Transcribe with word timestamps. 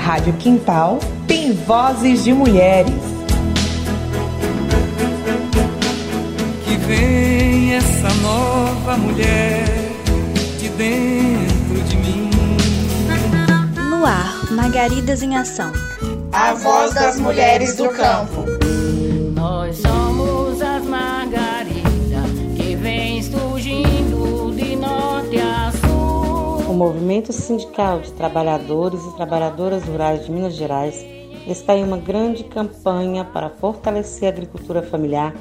Rádio 0.00 0.32
Quintal 0.34 0.98
tem 1.26 1.52
vozes 1.52 2.24
de 2.24 2.32
mulheres. 2.32 2.94
Que 6.64 6.76
vem 6.76 7.74
essa 7.74 8.08
nova 8.22 8.96
mulher 8.96 9.64
de 10.58 10.68
dentro 10.70 11.82
de 11.86 11.96
mim. 11.98 12.30
No 13.90 14.06
ar, 14.06 14.50
Margaridas 14.50 15.22
em 15.22 15.36
Ação. 15.36 15.70
A 16.32 16.54
voz 16.54 16.94
das 16.94 17.20
mulheres 17.20 17.76
do 17.76 17.90
campo. 17.90 18.46
Nós 19.34 19.76
somos 19.76 19.99
Movimento 26.80 27.30
Sindical 27.30 28.00
de 28.00 28.10
Trabalhadores 28.12 29.04
e 29.04 29.14
Trabalhadoras 29.14 29.84
Rurais 29.84 30.24
de 30.24 30.32
Minas 30.32 30.54
Gerais 30.54 31.04
está 31.46 31.76
em 31.76 31.84
uma 31.84 31.98
grande 31.98 32.42
campanha 32.42 33.22
para 33.22 33.50
fortalecer 33.50 34.26
a 34.26 34.32
agricultura 34.32 34.80
familiar 34.80 35.34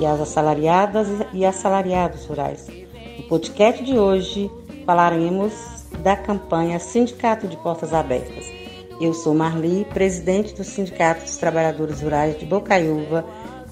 e 0.00 0.06
as 0.06 0.18
assalariadas 0.18 1.06
e 1.34 1.44
assalariados 1.44 2.24
rurais. 2.24 2.68
No 3.18 3.24
podcast 3.24 3.84
de 3.84 3.98
hoje 3.98 4.50
falaremos 4.86 5.52
da 6.02 6.16
campanha 6.16 6.78
Sindicato 6.78 7.46
de 7.46 7.58
Portas 7.58 7.92
Abertas. 7.92 8.46
Eu 8.98 9.12
sou 9.12 9.34
Marli, 9.34 9.84
presidente 9.92 10.54
do 10.54 10.64
Sindicato 10.64 11.22
dos 11.22 11.36
Trabalhadores 11.36 12.00
Rurais 12.00 12.38
de 12.38 12.46
Bocaiúva, 12.46 13.26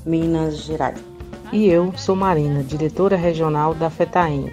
Minas 0.04 0.58
Gerais. 0.58 1.02
E 1.50 1.66
eu 1.66 1.96
sou 1.96 2.14
Marina, 2.14 2.62
diretora 2.62 3.16
regional 3.16 3.72
da 3.72 3.88
FETAENG. 3.88 4.52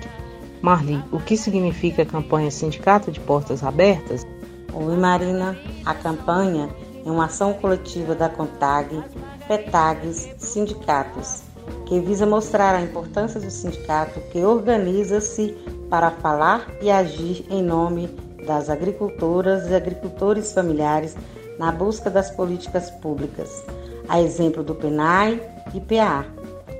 Marli, 0.63 1.03
o 1.11 1.19
que 1.19 1.35
significa 1.35 2.03
a 2.03 2.05
campanha 2.05 2.49
Sindicato 2.49 3.11
de 3.11 3.19
Portas 3.19 3.61
Abertas? 3.65 4.25
Oi 4.73 4.95
Marina, 4.95 5.57
a 5.85 5.93
campanha 5.93 6.69
é 7.05 7.11
uma 7.11 7.25
ação 7.25 7.51
coletiva 7.51 8.15
da 8.15 8.29
CONTAG, 8.29 9.03
FETAGs, 9.45 10.29
sindicatos, 10.37 11.43
que 11.85 11.99
visa 11.99 12.25
mostrar 12.25 12.75
a 12.75 12.81
importância 12.81 13.41
do 13.41 13.51
sindicato 13.51 14.21
que 14.31 14.39
organiza-se 14.39 15.51
para 15.89 16.09
falar 16.11 16.65
e 16.81 16.89
agir 16.89 17.45
em 17.49 17.61
nome 17.61 18.07
das 18.47 18.69
agricultoras 18.69 19.69
e 19.69 19.75
agricultores 19.75 20.53
familiares 20.53 21.13
na 21.59 21.73
busca 21.73 22.09
das 22.09 22.31
políticas 22.31 22.89
públicas, 22.89 23.65
a 24.07 24.21
exemplo 24.21 24.63
do 24.63 24.73
PENAI 24.73 25.41
e 25.73 25.81
PA, 25.81 26.25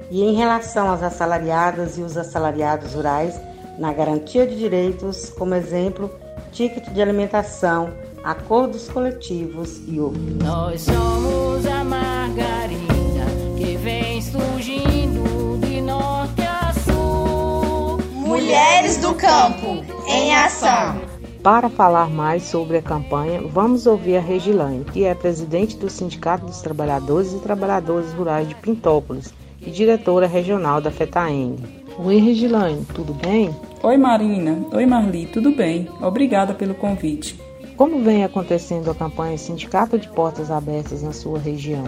e 0.09 0.23
em 0.23 0.36
relação 0.36 0.90
às 0.90 1.03
assalariadas 1.03 1.97
e 1.97 2.02
os 2.02 2.16
assalariados 2.16 2.94
rurais, 2.94 3.38
na 3.77 3.93
garantia 3.93 4.45
de 4.45 4.57
direitos, 4.57 5.29
como 5.29 5.55
exemplo, 5.55 6.09
ticket 6.52 6.89
de 6.89 7.02
alimentação, 7.02 7.91
acordos 8.23 8.88
coletivos 8.89 9.81
e 9.88 9.99
outros. 9.99 10.35
Nós 10.35 10.81
somos 10.81 11.66
a 11.66 11.83
margarida 11.83 13.25
que 13.57 13.75
vem 13.77 14.21
surgindo 14.21 15.59
de 15.59 15.81
norte 15.81 16.41
a 16.41 16.73
sul. 16.73 17.97
Mulheres 18.11 18.97
do 18.97 19.13
campo 19.16 19.83
em 20.07 20.33
ação. 20.33 21.01
Para 21.44 21.69
falar 21.69 22.09
mais 22.09 22.44
sobre 22.44 22.77
a 22.77 22.81
campanha, 22.81 23.41
vamos 23.41 23.85
ouvir 23.85 24.16
a 24.16 24.21
Regilane, 24.21 24.85
que 24.85 25.03
é 25.03 25.13
presidente 25.13 25.75
do 25.75 25.89
Sindicato 25.89 26.45
dos 26.45 26.61
Trabalhadores 26.61 27.33
e 27.33 27.39
Trabalhadoras 27.39 28.13
Rurais 28.13 28.47
de 28.47 28.55
Pintópolis 28.55 29.33
e 29.61 29.69
diretora 29.69 30.25
regional 30.25 30.79
da 30.79 30.89
FETAENG. 30.89 31.83
Oi, 31.99 32.17
Regilane, 32.17 32.83
tudo 32.95 33.13
bem? 33.13 33.55
Oi, 33.83 33.97
Marina. 33.97 34.66
Oi, 34.72 34.83
Marli, 34.83 35.27
tudo 35.27 35.52
bem? 35.52 35.88
Obrigada 36.02 36.52
pelo 36.52 36.73
convite. 36.73 37.39
Como 37.77 38.02
vem 38.02 38.23
acontecendo 38.23 38.89
a 38.89 38.95
campanha 38.95 39.38
Sindicato 39.38 40.00
de 40.00 40.09
Portas 40.09 40.50
Abertas 40.50 41.03
na 41.03 41.13
sua 41.13 41.38
região? 41.38 41.84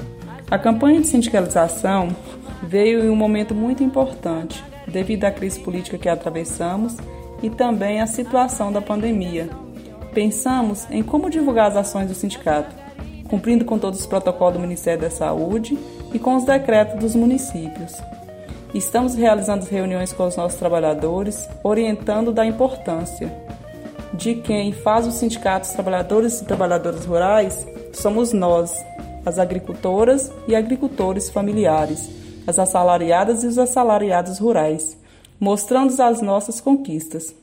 A 0.52 0.59
campanha 0.59 1.02
de 1.02 1.07
sindicalização 1.07 2.09
veio 2.62 3.03
em 3.03 3.09
um 3.09 3.16
momento 3.16 3.56
muito 3.56 3.84
importante, 3.84 4.63
devido 4.88 5.24
à 5.24 5.31
crise 5.31 5.59
política 5.59 5.97
que 5.97 6.07
atravessamos 6.07 6.96
e 7.41 7.50
também 7.50 8.00
à 8.00 8.06
situação 8.06 8.72
da 8.72 8.81
pandemia. 8.81 9.50
Pensamos 10.13 10.88
em 10.91 11.01
como 11.01 11.31
divulgar 11.31 11.72
as 11.72 11.78
ações 11.78 12.07
do 12.07 12.13
sindicato, 12.13 12.75
cumprindo 13.28 13.66
com 13.66 13.80
todos 13.80 14.01
os 14.01 14.06
protocolos 14.06 14.53
do 14.53 14.59
Ministério 14.59 15.01
da 15.01 15.09
Saúde 15.09 15.75
e 16.13 16.19
com 16.19 16.35
os 16.35 16.44
decretos 16.44 17.00
dos 17.00 17.16
municípios. 17.16 17.96
Estamos 18.74 19.16
realizando 19.16 19.66
reuniões 19.66 20.12
com 20.12 20.28
os 20.28 20.36
nossos 20.36 20.59
trabalhadores, 20.59 21.48
orientando 21.64 22.31
da 22.31 22.46
importância 22.46 23.31
de 24.16 24.36
quem 24.36 24.72
faz 24.72 25.06
os 25.08 25.16
sindicatos 25.16 25.72
trabalhadores 25.72 26.42
e 26.42 26.46
trabalhadoras 26.46 27.06
rurais 27.06 27.68
somos 27.94 28.31
nós, 28.34 28.74
as 29.25 29.40
agricultoras 29.40 30.31
e 30.48 30.56
agricultores 30.56 31.30
familiares, 31.30 32.09
as 32.48 32.59
assalariadas 32.59 33.44
e 33.44 33.48
os 33.48 33.58
assalariados 33.58 34.40
rurais, 34.40 34.98
mostrando 35.40 36.00
as 36.02 36.22
nossas 36.22 36.62
conquistas. 36.62 37.36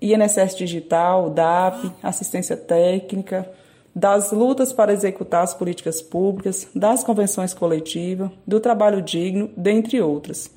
INSS 0.00 0.56
Digital, 0.56 1.30
DAP, 1.30 1.92
assistência 2.02 2.56
técnica, 2.56 3.48
das 3.94 4.32
lutas 4.32 4.72
para 4.72 4.92
executar 4.92 5.42
as 5.42 5.54
políticas 5.54 6.00
públicas, 6.00 6.66
das 6.74 7.04
convenções 7.04 7.52
coletivas, 7.52 8.30
do 8.46 8.58
trabalho 8.58 9.02
digno, 9.02 9.50
dentre 9.56 10.00
outras. 10.00 10.50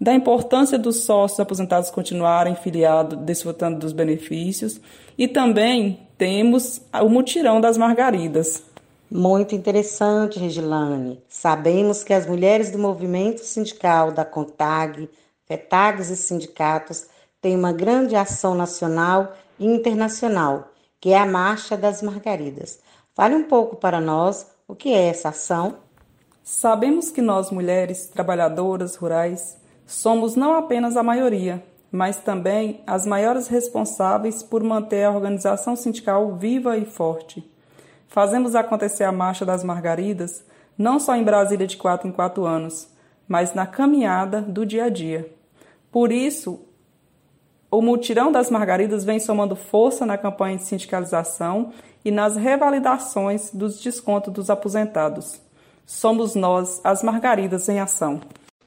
Da 0.00 0.14
importância 0.14 0.78
dos 0.78 1.02
sócios 1.02 1.40
aposentados 1.40 1.90
continuarem 1.90 2.54
filiados, 2.54 3.18
desfrutando 3.18 3.80
dos 3.80 3.92
benefícios, 3.92 4.80
e 5.16 5.26
também 5.26 6.06
temos 6.16 6.80
o 7.02 7.08
mutirão 7.08 7.60
das 7.60 7.76
margaridas. 7.76 8.62
Muito 9.10 9.56
interessante, 9.56 10.38
Regilane. 10.38 11.20
Sabemos 11.28 12.04
que 12.04 12.12
as 12.12 12.26
mulheres 12.26 12.70
do 12.70 12.78
movimento 12.78 13.38
sindical 13.38 14.12
da 14.12 14.24
CONTAG, 14.24 15.08
FETAGs 15.46 16.10
e 16.10 16.16
sindicatos 16.16 17.06
têm 17.40 17.56
uma 17.56 17.72
grande 17.72 18.14
ação 18.14 18.54
nacional 18.54 19.32
e 19.58 19.66
internacional 19.66 20.70
que 21.00 21.12
é 21.12 21.18
a 21.18 21.26
Marcha 21.26 21.76
das 21.76 22.02
Margaridas. 22.02 22.80
Fale 23.14 23.34
um 23.34 23.44
pouco 23.44 23.76
para 23.76 24.00
nós 24.00 24.46
o 24.66 24.74
que 24.74 24.92
é 24.92 25.08
essa 25.08 25.30
ação. 25.30 25.76
Sabemos 26.42 27.10
que 27.10 27.20
nós, 27.20 27.50
mulheres 27.50 28.06
trabalhadoras 28.06 28.96
rurais, 28.96 29.58
somos 29.86 30.36
não 30.36 30.54
apenas 30.54 30.96
a 30.96 31.02
maioria, 31.02 31.62
mas 31.90 32.18
também 32.18 32.82
as 32.86 33.06
maiores 33.06 33.48
responsáveis 33.48 34.42
por 34.42 34.62
manter 34.62 35.04
a 35.04 35.10
organização 35.10 35.74
sindical 35.74 36.36
viva 36.36 36.76
e 36.76 36.84
forte. 36.84 37.48
Fazemos 38.08 38.54
acontecer 38.54 39.04
a 39.04 39.12
Marcha 39.12 39.44
das 39.44 39.62
Margaridas 39.62 40.44
não 40.78 41.00
só 41.00 41.16
em 41.16 41.24
Brasília 41.24 41.66
de 41.66 41.76
quatro 41.76 42.08
em 42.08 42.12
quatro 42.12 42.46
anos, 42.46 42.88
mas 43.26 43.52
na 43.52 43.66
caminhada 43.66 44.40
do 44.40 44.64
dia 44.64 44.84
a 44.84 44.88
dia. 44.88 45.28
Por 45.90 46.12
isso, 46.12 46.60
o 47.70 47.82
mutirão 47.82 48.32
das 48.32 48.50
margaridas 48.50 49.04
vem 49.04 49.20
somando 49.20 49.54
força 49.54 50.06
na 50.06 50.16
campanha 50.16 50.56
de 50.56 50.64
sindicalização 50.64 51.72
e 52.04 52.10
nas 52.10 52.36
revalidações 52.36 53.50
dos 53.52 53.80
descontos 53.80 54.32
dos 54.32 54.48
aposentados. 54.48 55.40
Somos 55.86 56.34
nós, 56.34 56.80
as 56.82 57.02
margaridas 57.02 57.68
em 57.68 57.78
ação. 57.78 58.20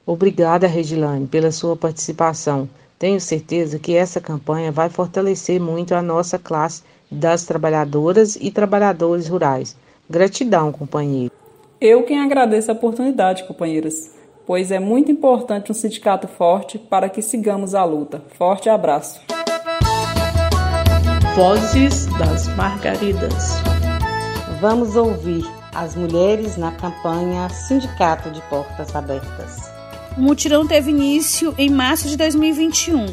Obrigada, 0.06 0.66
Regilane, 0.66 1.26
pela 1.26 1.50
sua 1.50 1.76
participação. 1.76 2.68
Tenho 2.98 3.20
certeza 3.20 3.78
que 3.78 3.96
essa 3.96 4.20
campanha 4.20 4.70
vai 4.70 4.88
fortalecer 4.88 5.60
muito 5.60 5.94
a 5.94 6.02
nossa 6.02 6.38
classe 6.38 6.82
das 7.10 7.44
trabalhadoras 7.44 8.36
e 8.36 8.50
trabalhadores 8.50 9.28
rurais. 9.28 9.76
Gratidão, 10.08 10.70
companheiro. 10.70 11.32
Eu 11.80 12.04
quem 12.04 12.20
agradeço 12.20 12.70
a 12.70 12.74
oportunidade, 12.74 13.44
companheiras 13.44 14.12
pois 14.46 14.70
é 14.70 14.78
muito 14.78 15.10
importante 15.10 15.70
um 15.70 15.74
sindicato 15.74 16.26
forte 16.28 16.78
para 16.78 17.08
que 17.08 17.22
sigamos 17.22 17.74
a 17.74 17.84
luta. 17.84 18.22
Forte 18.36 18.68
abraço. 18.68 19.20
Vozes 21.34 22.06
das 22.18 22.48
Margaridas. 22.56 23.54
Vamos 24.60 24.96
ouvir 24.96 25.44
as 25.74 25.96
mulheres 25.96 26.56
na 26.56 26.72
campanha 26.72 27.48
Sindicato 27.48 28.30
de 28.30 28.40
Portas 28.42 28.94
Abertas. 28.94 29.72
O 30.16 30.20
mutirão 30.20 30.66
teve 30.66 30.90
início 30.90 31.54
em 31.56 31.70
março 31.70 32.06
de 32.08 32.16
2021. 32.16 33.06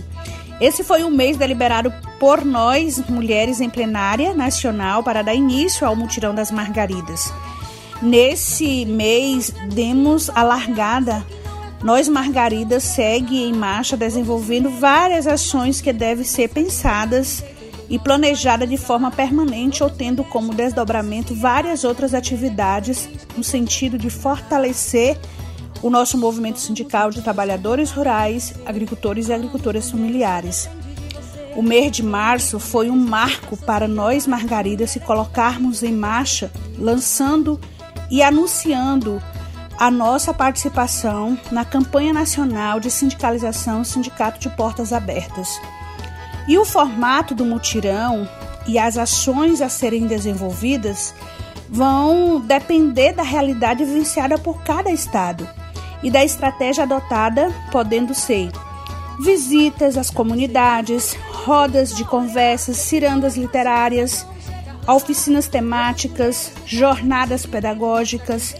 Esse 0.59 0.83
foi 0.83 1.03
um 1.05 1.09
mês 1.09 1.37
deliberado 1.37 1.93
por 2.19 2.43
nós, 2.43 2.99
mulheres 3.07 3.61
em 3.61 3.69
plenária 3.69 4.33
nacional, 4.33 5.01
para 5.01 5.21
dar 5.21 5.33
início 5.33 5.87
ao 5.87 5.95
mutirão 5.95 6.35
das 6.35 6.51
Margaridas. 6.51 7.31
Nesse 8.01 8.85
mês, 8.85 9.53
demos 9.73 10.29
a 10.29 10.41
largada. 10.41 11.25
Nós, 11.83 12.07
Margaridas, 12.07 12.83
segue 12.83 13.43
em 13.43 13.53
marcha 13.53 13.97
desenvolvendo 13.97 14.69
várias 14.69 15.27
ações 15.27 15.81
que 15.81 15.91
devem 15.91 16.23
ser 16.23 16.49
pensadas 16.49 17.43
e 17.89 17.99
planejadas 17.99 18.69
de 18.69 18.77
forma 18.77 19.11
permanente 19.11 19.83
ou 19.83 19.89
tendo 19.89 20.23
como 20.23 20.53
desdobramento 20.53 21.33
várias 21.33 21.83
outras 21.83 22.13
atividades 22.13 23.09
no 23.35 23.43
sentido 23.43 23.97
de 23.97 24.09
fortalecer 24.09 25.17
o 25.81 25.89
nosso 25.89 26.17
movimento 26.17 26.59
sindical 26.59 27.09
de 27.09 27.21
trabalhadores 27.21 27.91
rurais, 27.91 28.53
agricultores 28.65 29.27
e 29.27 29.33
agricultoras 29.33 29.89
familiares. 29.89 30.69
O 31.55 31.61
mês 31.61 31.91
de 31.91 32.03
março 32.03 32.59
foi 32.59 32.89
um 32.89 32.95
marco 32.95 33.57
para 33.57 33.87
nós, 33.87 34.27
Margaridas, 34.27 34.91
se 34.91 34.99
colocarmos 34.99 35.81
em 35.83 35.91
marcha, 35.91 36.51
lançando 36.77 37.59
e 38.09 38.21
anunciando 38.21 39.21
a 39.77 39.89
nossa 39.89 40.33
participação 40.33 41.39
na 41.51 41.63
campanha 41.63 42.11
nacional 42.11 42.79
de 42.79 42.91
sindicalização 42.91 43.83
Sindicato 43.83 44.39
de 44.39 44.49
Portas 44.49 44.91
Abertas. 44.91 45.49
E 46.47 46.57
o 46.57 46.65
formato 46.65 47.33
do 47.33 47.45
mutirão 47.45 48.27
e 48.67 48.77
as 48.77 48.97
ações 48.97 49.61
a 49.61 49.69
serem 49.69 50.05
desenvolvidas 50.05 51.13
vão 51.69 52.41
depender 52.41 53.13
da 53.13 53.23
realidade 53.23 53.85
vivenciada 53.85 54.37
por 54.37 54.61
cada 54.63 54.91
estado 54.91 55.47
e 56.03 56.09
da 56.09 56.23
estratégia 56.23 56.83
adotada, 56.83 57.53
podendo 57.71 58.13
ser 58.13 58.51
visitas 59.19 59.97
às 59.97 60.09
comunidades, 60.09 61.15
rodas 61.43 61.95
de 61.95 62.05
conversas, 62.05 62.77
cirandas 62.77 63.35
literárias, 63.35 64.25
oficinas 64.93 65.47
temáticas, 65.47 66.51
jornadas 66.65 67.45
pedagógicas, 67.45 68.55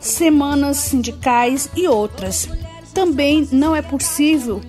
semanas 0.00 0.78
sindicais 0.78 1.68
e 1.76 1.86
outras. 1.86 2.48
Também 2.94 3.48
não 3.52 3.76
é 3.76 3.82
possível 3.82 4.60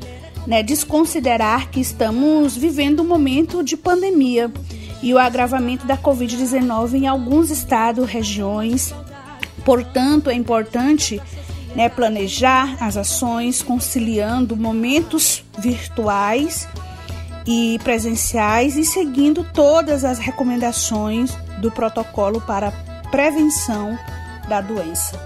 né, 0.46 0.62
desconsiderar 0.62 1.70
que 1.70 1.80
estamos 1.80 2.56
vivendo 2.56 3.02
um 3.02 3.08
momento 3.08 3.64
de 3.64 3.78
pandemia 3.78 4.52
e 5.02 5.14
o 5.14 5.18
agravamento 5.18 5.86
da 5.86 5.98
Covid-19 5.98 6.94
em 6.94 7.08
alguns 7.08 7.50
estados, 7.50 8.08
regiões. 8.08 8.94
Portanto, 9.66 10.30
é 10.30 10.34
importante 10.34 11.22
né, 11.76 11.90
planejar 11.90 12.76
as 12.80 12.98
ações 12.98 13.62
conciliando 13.62 14.56
momentos 14.56 15.44
virtuais 15.58 16.68
e 17.46 17.80
presenciais 17.84 18.76
e 18.78 18.86
seguindo 18.86 19.44
todas 19.54 20.04
as 20.06 20.20
recomendações 20.20 21.32
do 21.60 21.72
protocolo 21.72 22.42
para 22.42 22.72
prevenção 23.10 23.98
da 24.48 24.62
doença. 24.62 25.20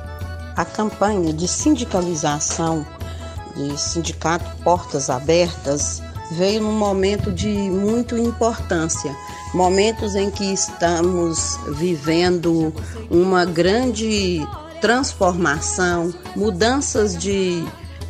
A 0.56 0.64
campanha 0.64 1.34
de 1.34 1.48
sindicalização 1.48 2.86
de 3.56 3.80
Sindicato 3.80 4.46
Portas 4.64 5.10
Abertas 5.10 6.02
veio 6.32 6.62
num 6.62 6.78
momento 6.78 7.32
de 7.32 7.48
muita 7.48 8.18
importância, 8.18 9.16
momentos 9.54 10.16
em 10.16 10.32
que 10.32 10.54
estamos 10.54 11.58
vivendo 11.76 12.74
uma 13.10 13.46
grande 13.46 14.46
transformação, 14.82 16.14
mudanças 16.36 17.18
de, 17.18 17.64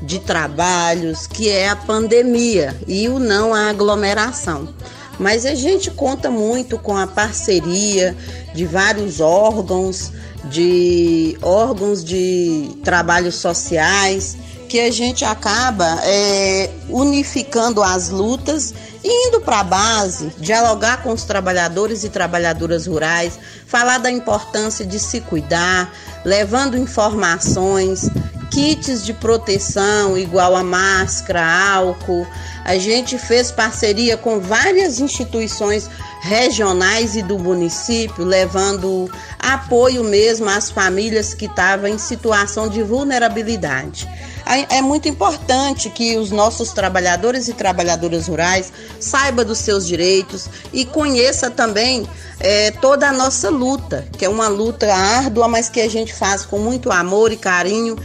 de 0.06 0.20
trabalhos, 0.20 1.26
que 1.26 1.50
é 1.50 1.70
a 1.70 1.76
pandemia 1.76 2.76
e 2.88 3.10
o 3.10 3.20
não 3.20 3.54
a 3.54 3.70
aglomeração. 3.70 4.70
Mas 5.18 5.46
a 5.46 5.56
gente 5.56 5.90
conta 5.92 6.30
muito 6.30 6.78
com 6.78 6.96
a 6.96 7.08
parceria 7.08 8.16
de 8.54 8.66
vários 8.66 9.20
órgãos, 9.20 10.12
de 10.46 11.38
órgãos 11.42 12.04
de 12.04 12.78
trabalhos 12.84 13.36
sociais, 13.36 14.38
que 14.68 14.80
a 14.80 14.92
gente 14.92 15.24
acaba 15.24 16.00
é, 16.04 16.70
unificando 16.90 17.82
as 17.82 18.10
lutas 18.10 18.74
indo 19.04 19.40
para 19.40 19.60
a 19.60 19.64
base, 19.64 20.32
dialogar 20.40 21.04
com 21.04 21.12
os 21.12 21.24
trabalhadores 21.24 22.04
e 22.04 22.10
trabalhadoras 22.10 22.88
rurais, 22.88 23.40
falar 23.68 24.00
da 24.00 24.12
importância 24.12 24.84
de 24.84 25.00
se 25.00 25.22
cuidar, 25.22 25.94
levando 26.26 26.76
informações, 26.76 28.10
kits 28.52 29.04
de 29.04 29.14
proteção 29.14 30.18
igual 30.18 30.56
a 30.56 30.64
máscara, 30.64 31.46
álcool. 31.46 32.28
A 32.64 32.78
gente 32.78 33.18
fez 33.18 33.52
parceria 33.52 34.18
com 34.18 34.40
várias 34.40 35.00
instituições 35.00 35.90
regionais 36.22 37.16
e 37.16 37.22
do 37.22 37.38
município, 37.38 38.26
levando 38.26 39.10
apoio 39.38 40.04
mesmo 40.04 40.50
às 40.50 40.72
famílias 40.72 41.34
que 41.34 41.46
estavam 41.46 41.88
em 41.88 42.00
situação 42.00 42.68
de 42.68 42.82
vulnerabilidade. 42.82 44.10
É 44.70 44.80
muito 44.82 45.08
importante 45.08 45.90
que 45.90 46.18
os 46.18 46.30
nossos 46.30 46.72
trabalhadores 46.72 47.48
e 47.48 47.54
trabalhadoras 47.54 48.28
rurais 48.28 48.72
saibam 49.00 49.44
dos 49.44 49.58
seus 49.58 49.88
direitos 49.88 50.48
e 50.72 50.86
conheça 50.86 51.50
também 51.50 52.08
é, 52.40 52.70
toda 52.70 53.10
a 53.10 53.14
nossa 53.14 53.50
luta, 53.50 54.08
que 54.18 54.24
é 54.24 54.30
uma 54.30 54.48
luta 54.48 54.94
árdua, 54.94 55.48
mas 55.48 55.68
que 55.68 55.82
a 55.82 55.90
gente 55.90 56.14
faz 56.14 56.46
com 56.46 56.60
muito 56.60 56.92
amor 56.92 57.32
e 57.32 57.38
carinho, 57.38 57.98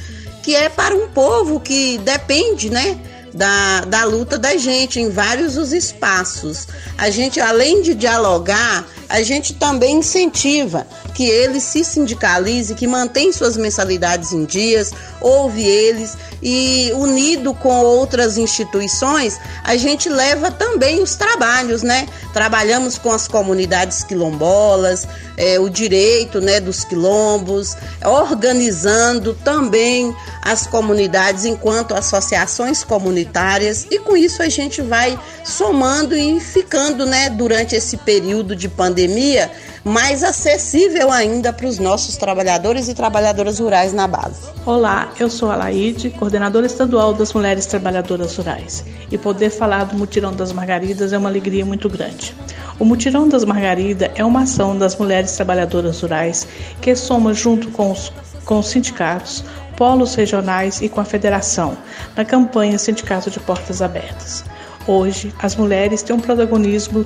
que 0.50 0.56
é 0.56 0.68
para 0.68 0.92
um 0.96 1.06
povo 1.06 1.60
que 1.60 1.96
depende, 1.98 2.70
né? 2.70 2.98
Da, 3.32 3.82
da 3.82 4.02
luta 4.02 4.36
da 4.36 4.56
gente 4.56 4.98
em 4.98 5.08
vários 5.08 5.56
os 5.56 5.72
espaços. 5.72 6.66
A 6.98 7.08
gente, 7.08 7.38
além 7.38 7.82
de 7.82 7.94
dialogar, 7.94 8.84
a 9.08 9.22
gente 9.22 9.54
também 9.54 9.98
incentiva 9.98 10.84
que 11.14 11.22
eles 11.22 11.62
se 11.62 11.84
sindicalizem, 11.84 12.74
que 12.76 12.88
mantêm 12.88 13.32
suas 13.32 13.56
mensalidades 13.56 14.32
em 14.32 14.44
dias, 14.44 14.90
ouve 15.20 15.62
eles 15.62 16.16
e 16.42 16.92
unido 16.94 17.52
com 17.54 17.80
outras 17.80 18.38
instituições, 18.38 19.38
a 19.62 19.76
gente 19.76 20.08
leva 20.08 20.50
também 20.50 21.02
os 21.02 21.14
trabalhos, 21.14 21.82
né? 21.82 22.06
Trabalhamos 22.32 22.96
com 22.96 23.12
as 23.12 23.28
comunidades 23.28 24.02
quilombolas, 24.04 25.06
é, 25.36 25.58
o 25.58 25.68
direito 25.68 26.40
né, 26.40 26.60
dos 26.60 26.84
quilombos, 26.84 27.76
organizando 28.04 29.34
também 29.34 30.14
as 30.42 30.66
comunidades 30.66 31.44
enquanto 31.44 31.94
associações 31.94 32.84
comunitárias 32.84 33.86
e 33.90 33.98
com 33.98 34.16
isso 34.16 34.42
a 34.42 34.48
gente 34.48 34.82
vai 34.82 35.18
somando 35.44 36.16
e 36.16 36.40
ficando 36.40 37.06
né, 37.06 37.30
durante 37.30 37.74
esse 37.74 37.96
período 37.96 38.54
de 38.54 38.68
pandemia 38.68 39.50
mais 39.84 40.22
acessível 40.22 41.10
ainda 41.10 41.52
para 41.52 41.66
os 41.66 41.78
nossos 41.78 42.16
trabalhadores 42.16 42.88
e 42.88 42.94
trabalhadoras 42.94 43.58
rurais 43.58 43.92
na 43.92 44.06
base. 44.06 44.42
Olá, 44.66 45.12
eu 45.18 45.30
sou 45.30 45.50
a 45.50 45.56
Laide, 45.56 46.10
coordenadora 46.30 46.66
estadual 46.66 47.12
das 47.12 47.32
Mulheres 47.32 47.66
Trabalhadoras 47.66 48.36
Rurais, 48.36 48.84
e 49.10 49.18
poder 49.18 49.50
falar 49.50 49.82
do 49.82 49.96
Mutirão 49.96 50.32
das 50.32 50.52
Margaridas 50.52 51.12
é 51.12 51.18
uma 51.18 51.28
alegria 51.28 51.66
muito 51.66 51.88
grande. 51.88 52.32
O 52.78 52.84
Mutirão 52.84 53.28
das 53.28 53.44
Margaridas 53.44 54.12
é 54.14 54.24
uma 54.24 54.42
ação 54.42 54.78
das 54.78 54.94
mulheres 54.94 55.32
trabalhadoras 55.32 56.00
rurais 56.00 56.46
que 56.80 56.94
soma 56.94 57.34
junto 57.34 57.68
com 57.72 57.90
os, 57.90 58.12
com 58.44 58.60
os 58.60 58.68
sindicatos, 58.68 59.42
polos 59.76 60.14
regionais 60.14 60.80
e 60.80 60.88
com 60.88 61.00
a 61.00 61.04
federação, 61.04 61.76
na 62.14 62.24
campanha 62.24 62.78
Sindicato 62.78 63.28
de 63.28 63.40
Portas 63.40 63.82
Abertas. 63.82 64.44
Hoje, 64.86 65.34
as 65.40 65.56
mulheres 65.56 66.00
têm 66.00 66.14
um 66.14 66.20
protagonismo 66.20 67.04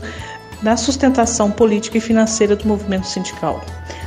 na 0.63 0.77
sustentação 0.77 1.51
política 1.51 1.97
e 1.97 2.01
financeira 2.01 2.55
do 2.55 2.69
movimento 2.69 3.07
sindical. 3.07 3.65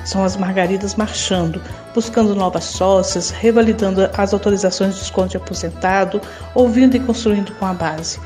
São 0.08 0.24
as 0.24 0.38
margaridas 0.38 0.96
marchando, 0.96 1.62
buscando 1.94 2.34
novas 2.34 2.64
sócias, 2.64 3.30
revalidando 3.30 4.10
as 4.18 4.32
autorizações 4.32 4.94
de 4.94 5.02
desconto 5.02 5.32
de 5.32 5.38
aposentado, 5.38 6.22
ouvindo 6.56 6.96
e 6.96 7.00
construindo 7.02 7.54
com 7.56 7.66
a 7.66 7.74
base, 7.74 8.18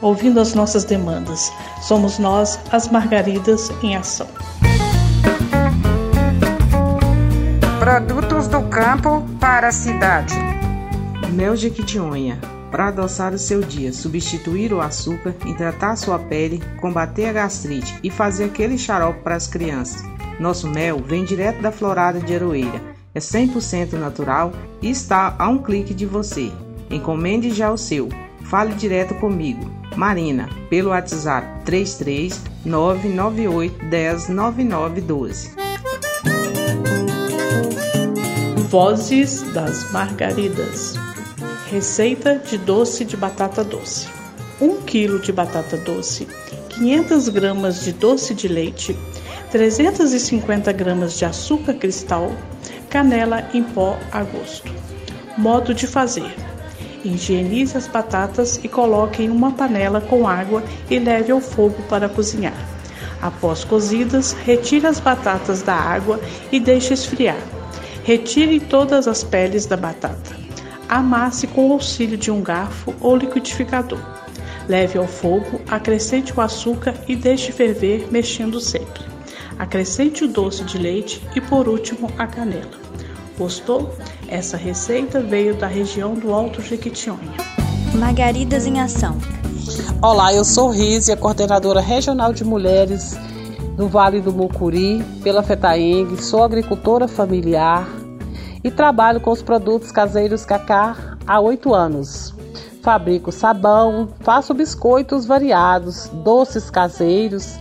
ouvindo 0.00 0.38
as 0.38 0.54
nossas 0.54 0.84
demandas. 0.84 1.52
Somos 1.82 2.20
nós, 2.20 2.60
as 2.70 2.88
margaridas, 2.88 3.72
em 3.82 3.96
ação. 3.96 4.28
Produtos 7.80 8.46
do 8.46 8.62
campo 8.68 9.26
para 9.40 9.66
a 9.66 9.72
cidade. 9.72 10.32
Mel 11.32 11.56
de 11.56 11.70
Quitionha 11.70 12.38
para 12.70 12.88
adoçar 12.88 13.34
o 13.34 13.38
seu 13.38 13.62
dia, 13.62 13.92
substituir 13.92 14.72
o 14.72 14.80
açúcar, 14.80 15.34
hidratar 15.44 15.96
sua 15.96 16.20
pele, 16.20 16.62
combater 16.80 17.26
a 17.26 17.32
gastrite 17.32 17.98
e 18.02 18.10
fazer 18.10 18.44
aquele 18.44 18.78
xarope 18.78 19.20
para 19.20 19.34
as 19.34 19.48
crianças. 19.48 20.15
Nosso 20.38 20.68
mel 20.68 20.98
vem 20.98 21.24
direto 21.24 21.62
da 21.62 21.72
florada 21.72 22.20
de 22.20 22.34
Aroeira, 22.34 22.80
é 23.14 23.18
100% 23.18 23.92
natural 23.94 24.52
e 24.82 24.90
está 24.90 25.34
a 25.38 25.48
um 25.48 25.58
clique 25.58 25.94
de 25.94 26.04
você. 26.04 26.52
Encomende 26.90 27.50
já 27.50 27.70
o 27.70 27.78
seu. 27.78 28.08
Fale 28.44 28.74
direto 28.74 29.14
comigo, 29.14 29.70
Marina, 29.96 30.48
pelo 30.68 30.90
WhatsApp 30.90 31.64
33 31.64 32.40
998 32.64 33.86
10 33.86 34.28
9912. 34.28 35.50
Vozes 38.68 39.42
das 39.52 39.90
Margaridas 39.90 40.98
Receita 41.70 42.38
de 42.38 42.58
doce 42.58 43.04
de 43.04 43.16
batata 43.16 43.64
doce: 43.64 44.06
1 44.60 44.82
kg 44.82 45.20
de 45.20 45.32
batata 45.32 45.76
doce, 45.76 46.28
500 46.68 47.28
gramas 47.28 47.82
de 47.82 47.92
doce 47.92 48.32
de 48.34 48.46
leite, 48.46 48.96
350 49.50 50.72
gramas 50.72 51.16
de 51.16 51.24
açúcar 51.24 51.74
cristal, 51.74 52.32
canela 52.90 53.48
em 53.54 53.62
pó 53.62 53.98
a 54.10 54.22
gosto. 54.22 54.72
Modo 55.38 55.72
de 55.72 55.86
fazer: 55.86 56.34
Higienize 57.04 57.76
as 57.76 57.86
batatas 57.86 58.58
e 58.64 58.68
coloque 58.68 59.22
em 59.22 59.30
uma 59.30 59.52
panela 59.52 60.00
com 60.00 60.26
água 60.26 60.62
e 60.90 60.98
leve 60.98 61.30
ao 61.30 61.40
fogo 61.40 61.82
para 61.88 62.08
cozinhar. 62.08 62.56
Após 63.22 63.64
cozidas, 63.64 64.32
retire 64.32 64.86
as 64.86 65.00
batatas 65.00 65.62
da 65.62 65.74
água 65.74 66.20
e 66.50 66.58
deixe 66.58 66.92
esfriar. 66.92 67.38
Retire 68.04 68.60
todas 68.60 69.08
as 69.08 69.22
peles 69.24 69.66
da 69.66 69.76
batata. 69.76 70.36
Amasse 70.88 71.46
com 71.46 71.68
o 71.68 71.72
auxílio 71.72 72.16
de 72.16 72.30
um 72.30 72.42
garfo 72.42 72.94
ou 73.00 73.16
liquidificador. 73.16 74.00
Leve 74.68 74.98
ao 74.98 75.06
fogo, 75.06 75.60
acrescente 75.68 76.32
o 76.36 76.40
açúcar 76.40 76.94
e 77.08 77.16
deixe 77.16 77.52
ferver, 77.52 78.08
mexendo 78.10 78.60
sempre. 78.60 79.15
Acrescente 79.58 80.22
o 80.22 80.28
doce 80.28 80.64
de 80.64 80.76
leite 80.76 81.26
e, 81.34 81.40
por 81.40 81.66
último, 81.66 82.10
a 82.18 82.26
canela. 82.26 82.70
Gostou? 83.38 83.90
Essa 84.28 84.56
receita 84.56 85.20
veio 85.20 85.54
da 85.54 85.66
região 85.66 86.14
do 86.14 86.34
Alto 86.34 86.60
Jequitinhonha. 86.60 87.32
Margaridas 87.94 88.66
em 88.66 88.80
Ação. 88.80 89.16
Olá, 90.02 90.34
eu 90.34 90.44
sou 90.44 90.68
Rízia, 90.68 91.16
coordenadora 91.16 91.80
regional 91.80 92.34
de 92.34 92.44
mulheres 92.44 93.16
do 93.76 93.88
Vale 93.88 94.20
do 94.20 94.32
Mucuri, 94.32 95.02
pela 95.22 95.42
FETAENG, 95.42 96.22
sou 96.22 96.44
agricultora 96.44 97.08
familiar 97.08 97.88
e 98.62 98.70
trabalho 98.70 99.20
com 99.20 99.30
os 99.30 99.42
produtos 99.42 99.90
caseiros 99.90 100.44
Cacá 100.44 101.16
há 101.26 101.40
oito 101.40 101.74
anos. 101.74 102.34
Fabrico 102.82 103.32
sabão, 103.32 104.08
faço 104.20 104.52
biscoitos 104.52 105.24
variados, 105.24 106.10
doces 106.12 106.70
caseiros. 106.70 107.58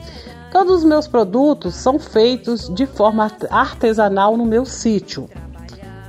Todos 0.55 0.75
os 0.75 0.83
meus 0.85 1.05
produtos 1.05 1.75
são 1.75 1.99
feitos 1.99 2.73
de 2.73 2.85
forma 2.85 3.29
artesanal 3.49 4.37
no 4.37 4.45
meu 4.45 4.65
sítio. 4.65 5.29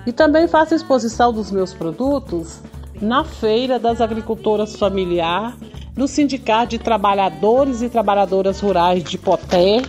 E 0.06 0.12
também 0.12 0.46
faço 0.46 0.72
exposição 0.72 1.32
dos 1.32 1.50
meus 1.50 1.74
produtos 1.74 2.60
na 3.02 3.24
Feira 3.24 3.76
das 3.76 4.00
Agricultoras 4.00 4.76
Familiar, 4.76 5.56
no 5.96 6.06
Sindicato 6.06 6.68
de 6.68 6.78
Trabalhadores 6.78 7.82
e 7.82 7.88
Trabalhadoras 7.88 8.60
Rurais 8.60 9.02
de 9.02 9.18
Poté. 9.18 9.82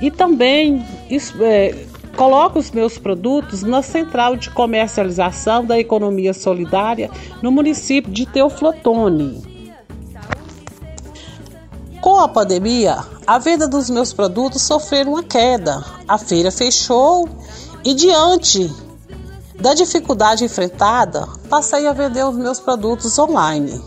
E 0.00 0.10
também 0.10 0.82
é, 1.42 1.84
Coloco 2.16 2.58
os 2.58 2.70
meus 2.70 2.96
produtos 2.96 3.62
na 3.62 3.82
central 3.82 4.34
de 4.34 4.48
comercialização 4.48 5.62
da 5.62 5.78
economia 5.78 6.32
solidária 6.32 7.10
no 7.42 7.52
município 7.52 8.10
de 8.10 8.24
Teoflotone. 8.24 9.53
Com 12.04 12.18
a 12.18 12.28
pandemia, 12.28 12.98
a 13.26 13.38
venda 13.38 13.66
dos 13.66 13.88
meus 13.88 14.12
produtos 14.12 14.60
sofreu 14.60 15.08
uma 15.08 15.22
queda. 15.22 15.82
A 16.06 16.18
feira 16.18 16.50
fechou 16.50 17.26
e 17.82 17.94
diante 17.94 18.70
da 19.58 19.72
dificuldade 19.72 20.44
enfrentada, 20.44 21.26
passei 21.48 21.86
a 21.86 21.94
vender 21.94 22.22
os 22.22 22.36
meus 22.36 22.60
produtos 22.60 23.18
online. 23.18 23.82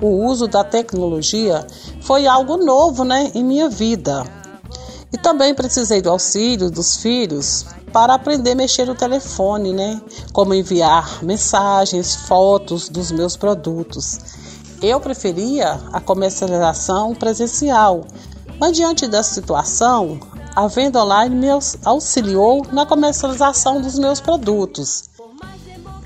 O 0.00 0.24
uso 0.24 0.46
da 0.46 0.62
tecnologia 0.62 1.66
foi 2.02 2.28
algo 2.28 2.58
novo, 2.58 3.02
né, 3.02 3.32
em 3.34 3.42
minha 3.42 3.68
vida. 3.68 4.24
E 5.12 5.18
também 5.18 5.52
precisei 5.52 6.00
do 6.00 6.10
auxílio 6.10 6.70
dos 6.70 6.98
filhos 6.98 7.66
para 7.92 8.14
aprender 8.14 8.52
a 8.52 8.54
mexer 8.54 8.86
no 8.86 8.94
telefone, 8.94 9.72
né? 9.72 10.00
Como 10.32 10.54
enviar 10.54 11.24
mensagens, 11.24 12.14
fotos 12.14 12.88
dos 12.88 13.10
meus 13.10 13.36
produtos. 13.36 14.41
Eu 14.82 14.98
preferia 14.98 15.78
a 15.92 16.00
comercialização 16.00 17.14
presencial, 17.14 18.04
mas 18.58 18.76
diante 18.76 19.06
da 19.06 19.22
situação, 19.22 20.18
a 20.56 20.66
venda 20.66 21.00
online 21.00 21.36
me 21.36 21.46
auxiliou 21.84 22.66
na 22.72 22.84
comercialização 22.84 23.80
dos 23.80 23.96
meus 23.96 24.20
produtos. 24.20 25.08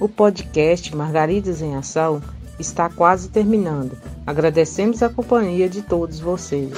O 0.02 0.10
podcast 0.10 0.94
Margaridas 0.94 1.62
em 1.62 1.76
Ação 1.76 2.22
está 2.60 2.90
quase 2.90 3.30
terminando. 3.30 3.98
Agradecemos 4.26 5.02
a 5.04 5.10
companhia 5.10 5.68
de 5.68 5.82
todos 5.82 6.20
vocês. 6.20 6.72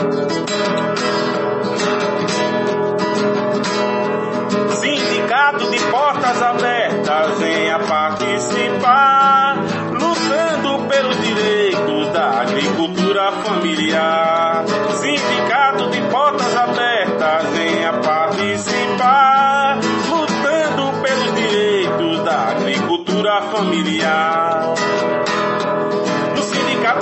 Sindicato 4.79 5.70
de 5.70 5.79
Portas 5.91 6.41
Abertas 6.41 7.38
venha 7.39 7.79
participar, 7.79 9.58
lutando 9.91 10.88
pelos 10.88 11.17
direitos 11.22 12.13
da 12.13 12.41
agricultura 12.41 13.32
familiar. 13.44 14.65
Sindicato 15.00 15.89
de 15.89 16.01
Portas 16.10 16.55
Abertas 16.55 17.50
venha 17.53 17.94
participar, 17.94 19.79
lutando 20.10 21.01
pelos 21.01 21.36
direitos 21.36 22.24
da 22.24 22.50
agricultura 22.50 23.41
familiar. 23.51 24.74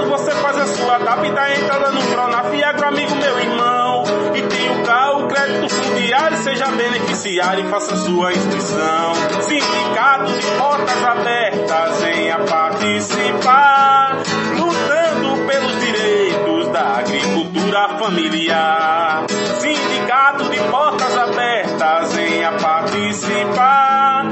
Sindicato 0.03 0.09
você 0.09 0.31
faz 0.31 0.57
a 0.57 0.67
sua 0.67 0.97
DAP 0.99 1.31
dá 1.31 1.55
entrada 1.55 1.91
no 1.91 2.01
Pronaf 2.03 2.53
e 2.53 2.63
amigo 2.63 3.15
meu 3.15 3.39
irmão. 3.39 4.03
E 4.35 4.41
tem 4.41 4.69
o 4.69 4.83
carro, 4.83 5.27
crédito 5.27 5.69
fundiário, 5.69 6.37
seja 6.37 6.67
beneficiário 6.67 7.65
e 7.65 7.69
faça 7.69 7.95
sua 7.95 8.33
inscrição. 8.33 9.13
Sindicato 9.41 10.31
de 10.33 10.45
portas 10.57 11.03
abertas, 11.03 12.01
venha 12.01 12.39
participar, 12.39 14.17
lutando 14.57 15.47
pelos 15.47 15.79
direitos 15.79 16.67
da 16.69 16.97
agricultura 16.97 17.89
familiar. 17.99 19.25
Sindicato 19.59 20.49
de 20.49 20.59
portas 20.69 21.17
abertas, 21.17 22.13
venha 22.13 22.51
participar, 22.53 24.25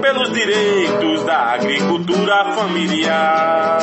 pelos 0.00 0.32
direitos 0.32 1.24
da 1.24 1.54
agricultura 1.54 2.52
familiar. 2.54 3.78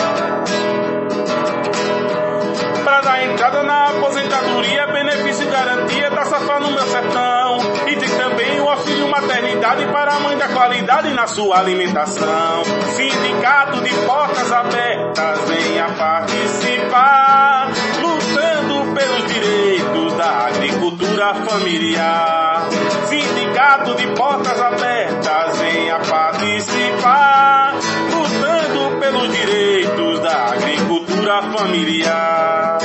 Para 2.84 3.02
dar 3.02 3.24
entrada 3.26 3.64
na 3.64 3.88
aposentadoria, 3.90 4.88
benefício 4.88 5.48
e 5.48 5.52
garantia 5.52 6.10
da 6.10 6.26
safra 6.26 6.60
no 6.60 6.72
meu 6.72 6.86
sertão. 6.86 7.58
E 7.88 7.96
tem 7.96 8.10
também 8.10 8.60
o 8.62 8.70
auxílio 8.70 9.08
maternidade 9.10 9.86
para 9.88 10.16
a 10.16 10.20
mãe 10.20 10.38
da 10.38 10.48
qualidade 10.50 11.14
na 11.14 11.28
sua 11.28 11.60
alimentação. 11.60 12.64
Sindicato 12.96 13.82
de 13.82 13.94
portas 14.06 14.52
abertas, 14.52 15.40
venha 15.50 15.90
participar, 15.90 17.72
lutando 18.02 18.94
pelos 18.94 19.34
direitos 19.34 20.14
da 20.14 20.48
agricultura 20.48 21.34
familiar. 21.36 22.68
Sindicato 23.08 23.96
de 23.96 24.08
portas 24.08 24.60
abertas, 24.62 25.58
venha 25.96 26.00
participar, 26.00 27.76
lutando 28.12 29.00
pelos 29.00 29.32
direitos 29.32 30.20
da 30.20 30.46
agricultura 30.48 31.42
familiar. 31.44 32.78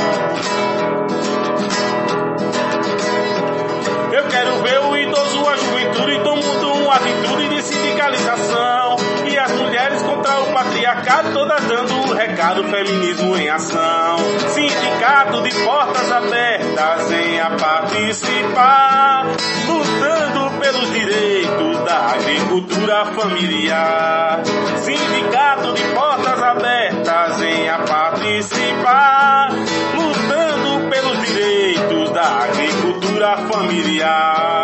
Eu 4.13 4.25
quero 4.29 4.57
ver 4.63 4.81
o 4.81 4.97
idoso, 4.97 5.49
a 5.49 5.57
juventude 5.57 6.21
tomando 6.23 6.73
uma 6.85 6.95
atitude 6.95 7.49
de 7.49 7.63
sindicalização. 7.63 8.97
E 9.27 9.39
as 9.39 9.53
mulheres 9.53 10.03
contra 10.03 10.41
o 10.41 10.53
patriarcado, 10.53 11.33
todas 11.33 11.65
dando 11.65 12.11
o 12.11 12.15
recado 12.15 12.65
feminismo 12.65 13.37
em 13.37 13.49
ação. 13.49 14.19
Sindicato 14.49 15.43
de 15.43 15.55
portas 15.65 16.13
abertas, 16.13 17.09
venha 17.09 17.51
participar, 17.51 19.27
lutando 19.69 20.59
pelos 20.61 20.93
direitos 20.93 21.50
da 21.91 22.13
agricultura 22.13 23.05
familiar. 23.07 24.43
Sindicato 24.77 25.73
de 25.73 25.83
portas 25.93 26.41
abertas, 26.41 27.41
venha 27.41 27.79
participar, 27.81 29.51
lutando 29.97 30.89
pelos 30.89 31.19
direitos 31.27 32.11
da 32.11 32.45
agricultura 32.45 33.37
familiar. 33.39 34.60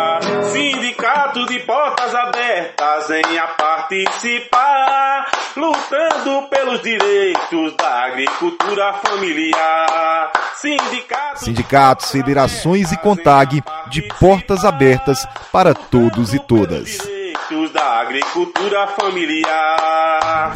De 1.47 1.59
portas 1.59 2.13
abertas, 2.13 3.07
venha 3.07 3.47
participar, 3.47 5.31
lutando 5.55 6.47
pelos 6.49 6.81
direitos 6.81 7.73
da 7.77 8.05
agricultura 8.05 8.91
familiar. 8.93 10.31
Sindicato 10.55 11.45
Sindicatos, 11.45 12.11
federações 12.11 12.91
e 12.91 12.97
CONTAG 12.97 13.63
de 13.89 14.01
portas 14.19 14.65
abertas 14.65 15.25
para 15.49 15.73
todos 15.73 16.33
e 16.33 16.39
todas. 16.39 16.97
direitos 16.97 17.71
da 17.71 18.01
agricultura 18.01 18.87
familiar. 18.87 20.51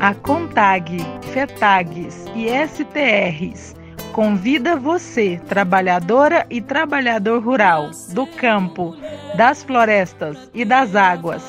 A 0.00 0.14
CONTAG, 0.14 0.98
FETAGs 1.32 2.24
e 2.34 2.48
STRs 2.66 3.83
convida 4.14 4.76
você, 4.76 5.40
trabalhadora 5.48 6.46
e 6.48 6.60
trabalhador 6.60 7.42
rural, 7.42 7.90
do 8.10 8.24
campo, 8.24 8.94
das 9.36 9.64
florestas 9.64 10.48
e 10.54 10.64
das 10.64 10.94
águas, 10.94 11.42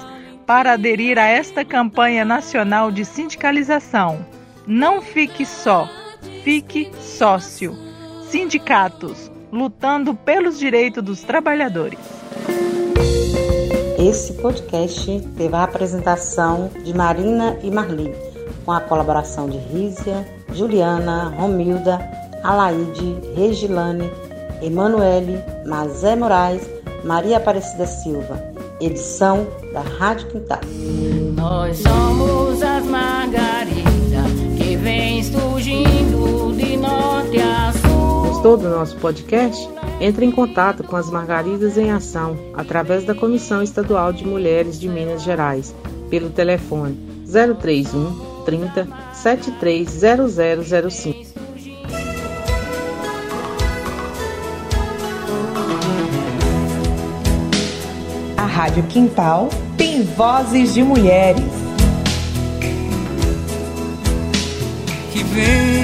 para 0.48 0.74
aderir 0.74 1.19
a 1.19 1.27
esta 1.27 1.63
campanha 1.63 2.25
nacional 2.25 2.91
de 2.91 3.05
sindicalização. 3.05 4.25
Não 4.65 5.00
fique 5.00 5.45
só, 5.45 5.88
fique 6.43 6.91
sócio. 7.00 7.77
Sindicatos, 8.29 9.31
lutando 9.51 10.15
pelos 10.15 10.57
direitos 10.57 11.03
dos 11.03 11.22
trabalhadores. 11.22 12.00
Esse 14.00 14.34
podcast 14.34 15.22
teve 15.38 15.55
a 15.55 15.63
apresentação 15.63 16.72
de 16.84 16.95
Marina 16.95 17.60
e 17.62 17.69
Marli. 17.69 18.12
com 18.65 18.72
a 18.72 18.81
colaboração 18.81 19.48
de 19.48 19.60
Rízia, 19.60 20.27
Juliana, 20.51 21.29
Romilda, 21.38 22.25
Alaide, 22.45 23.17
Regilane, 23.35 24.09
Emanuele, 24.61 25.39
Mazé 25.65 26.15
Moraes, 26.15 26.61
Maria 27.03 27.37
Aparecida 27.37 27.87
Silva. 27.87 28.39
Edição 28.79 29.47
da 29.73 29.81
Rádio 29.81 30.27
Quintal. 30.27 30.59
Nós 31.35 31.79
somos 31.79 32.61
as 32.61 32.85
margaridas 32.85 34.31
que 34.57 34.75
vem 34.75 35.23
surgindo 35.23 36.55
de 36.55 36.77
norte 36.77 37.39
a 37.39 37.73
sul. 37.73 38.27
Gostou 38.27 38.57
do 38.57 38.69
nosso 38.69 38.95
podcast? 38.97 39.67
Entre 39.99 40.23
em 40.25 40.31
contato 40.31 40.83
com 40.83 40.95
as 40.97 41.09
Margaridas 41.09 41.79
em 41.79 41.89
Ação 41.91 42.37
através 42.53 43.03
da 43.05 43.15
Comissão 43.15 43.63
Estadual 43.63 44.13
de 44.13 44.27
Mulheres 44.27 44.79
de 44.79 44.87
Minas 44.87 45.23
Gerais 45.23 45.73
pelo 46.11 46.29
telefone 46.29 46.95
031 47.25 48.43
30 48.45 48.87
730005. 49.13 51.34
Rádio 58.65 58.84
Quintal 58.86 59.48
tem 59.77 60.01
vozes 60.01 60.74
de 60.74 60.81
mulheres. 60.81 61.45
Que 65.13 65.24
vem 65.24 65.75